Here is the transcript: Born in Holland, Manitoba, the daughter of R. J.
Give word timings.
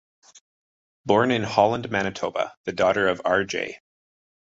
Born 1.05 1.29
in 1.29 1.43
Holland, 1.43 1.91
Manitoba, 1.91 2.55
the 2.63 2.71
daughter 2.71 3.07
of 3.07 3.21
R. 3.23 3.43
J. 3.43 3.81